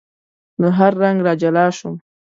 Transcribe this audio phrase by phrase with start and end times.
[0.61, 1.95] له هر رنګ را جلا شوم